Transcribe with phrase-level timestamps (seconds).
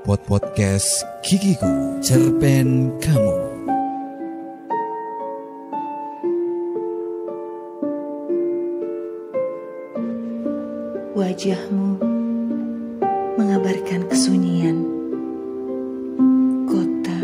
[0.00, 3.36] Pod Podcast Gigiku Cerpen Kamu.
[11.12, 12.00] Wajahmu
[13.36, 14.88] mengabarkan kesunyian.
[16.64, 17.20] Kota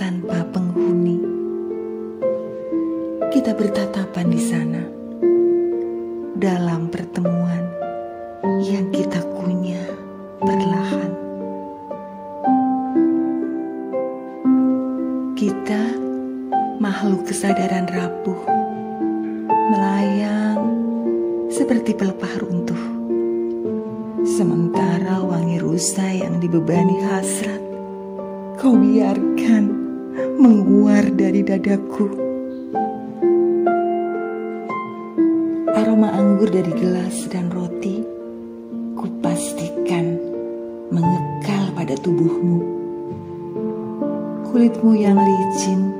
[0.00, 1.20] tanpa penghuni.
[3.28, 4.82] Kita bertatapan di sana
[6.40, 7.68] dalam pertemuan
[8.64, 9.92] yang kita kunyah
[10.40, 11.21] perlahan.
[15.42, 15.98] Kita
[16.78, 18.46] makhluk kesadaran rapuh,
[19.74, 20.62] melayang
[21.50, 22.84] seperti pelepah runtuh.
[24.22, 27.58] Sementara wangi rusa yang dibebani hasrat,
[28.62, 29.66] kau biarkan
[30.38, 32.06] menguar dari dadaku.
[35.74, 37.98] Aroma anggur dari gelas dan roti,
[38.94, 40.22] kupastikan
[40.94, 42.81] mengekal pada tubuhmu.
[44.52, 45.96] Kulitmu yang licin,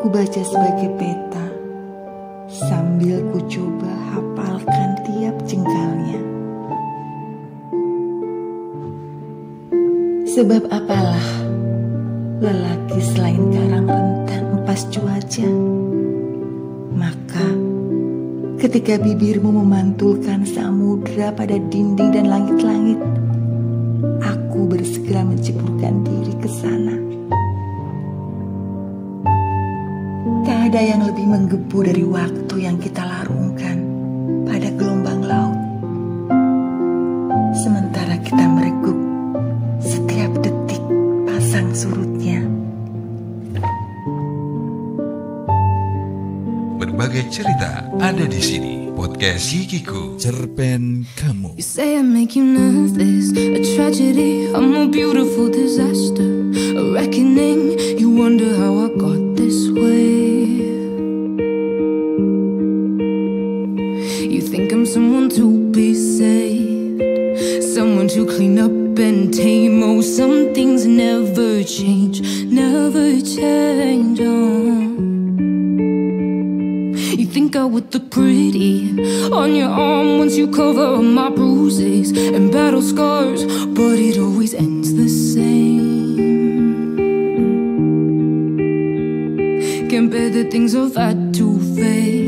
[0.00, 1.46] kubaca sebagai peta,
[2.48, 6.16] sambil ku coba hafalkan tiap jengkalnya.
[10.32, 11.28] Sebab apalah
[12.40, 15.50] lelaki selain karang rentan empas cuaca?
[16.96, 17.46] Maka
[18.64, 22.96] ketika bibirmu memantulkan samudra pada dinding dan langit-langit,
[24.24, 27.09] aku bersegera menciburkan diri ke sana.
[30.70, 33.82] Ada yang lebih menggebu dari waktu yang kita larungkan
[34.46, 35.58] pada gelombang laut.
[37.58, 38.94] Sementara kita mereguk
[39.82, 40.78] setiap detik
[41.26, 42.46] pasang surutnya.
[46.78, 48.74] Berbagai cerita ada di sini.
[48.94, 51.58] Podcast Gigiku Cerpen Kamu.
[51.58, 56.30] You say I make you nervous, a tragedy, I'm a beautiful disaster,
[56.78, 57.74] a reckoning.
[57.98, 58.79] You wonder how
[65.72, 67.02] be saved,
[67.62, 69.82] someone to clean up and tame.
[69.82, 74.20] Oh, some things never change, never change.
[74.20, 74.70] Oh.
[77.20, 82.10] You think I would look pretty on your arm once you cover up my bruises
[82.10, 86.00] and battle scars, but it always ends the same.
[89.88, 92.19] Can't bear the things I've had to face.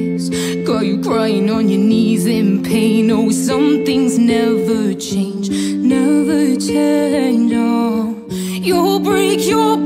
[0.73, 3.11] Got you crying on your knees in pain.
[3.11, 7.53] Oh, some things never change, never change.
[7.55, 9.77] Oh, you'll break your